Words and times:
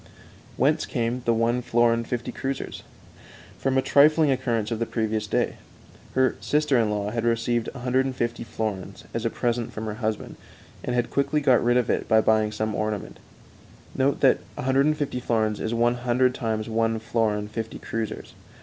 Whence 0.57 0.87
came 0.87 1.21
the 1.25 1.33
one 1.35 1.61
florin 1.61 2.03
fifty 2.05 2.31
kreuzers? 2.31 2.81
From 3.59 3.77
a 3.77 3.83
trifling 3.83 4.31
occurrence 4.31 4.71
of 4.71 4.79
the 4.79 4.87
previous 4.87 5.27
day. 5.27 5.57
Her 6.15 6.37
sister 6.41 6.75
in 6.79 6.89
law 6.89 7.11
had 7.11 7.23
received 7.23 7.69
150 7.75 8.43
florins 8.43 9.03
as 9.13 9.25
a 9.25 9.29
present 9.29 9.71
from 9.71 9.85
her 9.85 9.93
husband, 10.01 10.37
and 10.83 10.95
had 10.95 11.11
quickly 11.11 11.39
got 11.39 11.63
rid 11.63 11.77
of 11.77 11.91
it 11.91 12.07
by 12.07 12.19
buying 12.19 12.51
some 12.51 12.73
ornament. 12.73 13.19
Note 13.95 14.21
that 14.21 14.39
150 14.55 15.19
florins 15.19 15.59
is 15.59 15.71
one 15.71 15.93
hundred 15.97 16.33
times 16.33 16.67
one 16.67 16.97
florin 16.97 17.47
fifty 17.47 17.77
kreuzers. 17.77 18.33